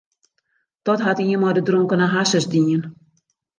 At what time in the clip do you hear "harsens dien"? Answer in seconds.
2.13-2.81